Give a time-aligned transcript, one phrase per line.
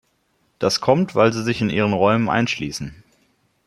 [0.57, 3.03] Das kommt, weil sie sich in ihren Räumen einschließen.